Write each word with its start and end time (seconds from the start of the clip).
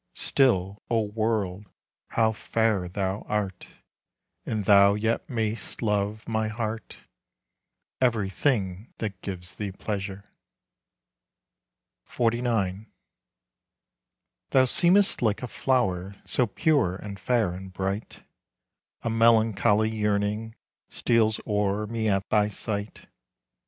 Still, 0.15 0.81
O 0.89 1.01
world, 1.13 1.65
how 2.07 2.31
fair 2.31 2.89
thou 2.89 3.21
art! 3.29 3.67
And 4.47 4.65
thou 4.65 4.95
yet 4.95 5.29
may'st 5.29 5.83
love, 5.83 6.27
my 6.27 6.47
heart, 6.47 6.95
Everything 8.01 8.91
that 8.97 9.21
gives 9.21 9.53
thee 9.53 9.71
pleasure. 9.71 10.25
XLIX. 12.07 12.87
Thou 14.49 14.65
seemest 14.65 15.21
like 15.21 15.43
a 15.43 15.47
flower, 15.47 16.15
So 16.25 16.47
pure 16.47 16.95
and 16.95 17.19
fair 17.19 17.51
and 17.53 17.71
bright; 17.71 18.23
A 19.03 19.09
melancholy 19.11 19.91
yearning 19.95 20.55
Steals 20.89 21.39
o'er 21.45 21.85
me 21.85 22.09
at 22.09 22.27
thy 22.31 22.47
sight. 22.47 23.05